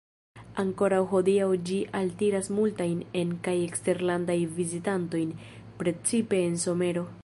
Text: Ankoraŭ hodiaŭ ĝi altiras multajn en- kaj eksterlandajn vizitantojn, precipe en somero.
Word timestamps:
Ankoraŭ 0.61 1.01
hodiaŭ 1.11 1.49
ĝi 1.71 1.77
altiras 1.99 2.49
multajn 2.61 3.05
en- 3.23 3.37
kaj 3.49 3.55
eksterlandajn 3.69 4.57
vizitantojn, 4.59 5.39
precipe 5.83 6.45
en 6.53 6.63
somero. 6.69 7.11